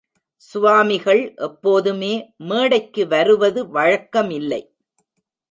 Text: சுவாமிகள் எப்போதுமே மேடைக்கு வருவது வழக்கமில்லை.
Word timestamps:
சுவாமிகள் 0.41 1.33
எப்போதுமே 1.37 2.11
மேடைக்கு 2.47 3.07
வருவது 3.07 3.63
வழக்கமில்லை. 3.73 4.61